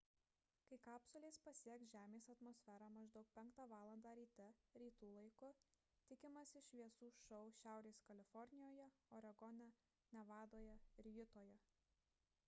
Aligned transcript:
kai 0.69 0.77
kapsulė 0.85 1.29
pasieks 1.47 1.89
žemės 1.97 2.29
atmosferą 2.33 2.87
maždaug 2.95 3.29
5 3.35 3.67
val. 3.73 3.91
ryte 4.21 4.47
rytų 4.83 5.09
laiku 5.17 5.51
tikimasi 6.13 6.63
šviesų 6.69 7.11
šou 7.27 7.43
šiaurės 7.61 8.01
kalifornijoje 8.09 8.89
oregone 9.21 9.69
nevadoje 10.17 10.79
ir 11.05 11.11
jutoje 11.19 11.61